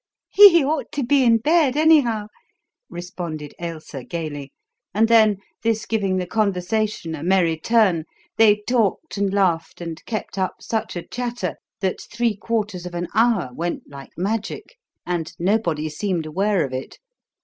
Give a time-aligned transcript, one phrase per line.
[0.31, 2.29] "He ought to be in bed, anyhow,"
[2.89, 4.51] responded Ailsa gaily;
[4.95, 10.39] and then, this giving the conversation a merry turn, they talked and laughed and kept
[10.39, 14.75] up such a chatter that three quarters of an hour went like magic
[15.05, 16.97] and nobody seemed aware of it.